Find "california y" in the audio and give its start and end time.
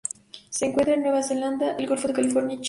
2.15-2.57